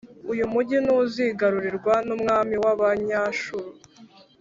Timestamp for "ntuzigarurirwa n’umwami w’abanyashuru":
0.83-3.69